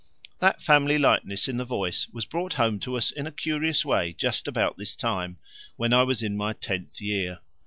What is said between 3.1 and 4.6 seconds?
in a curious way just